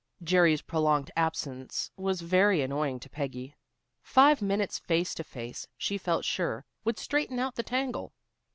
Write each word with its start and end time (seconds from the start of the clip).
Jerry's 0.23 0.63
prolonged 0.63 1.11
absence 1.15 1.91
was 1.95 2.21
very 2.21 2.63
annoying 2.63 2.99
to 3.01 3.09
Peggy. 3.11 3.55
Five 4.01 4.41
minutes 4.41 4.79
face 4.79 5.13
to 5.13 5.23
face, 5.23 5.67
she 5.77 5.99
felt 5.99 6.25
sure, 6.25 6.65
would 6.83 6.97
straighten 6.97 7.37
out 7.37 7.53
the 7.53 7.61
tangle. 7.61 8.11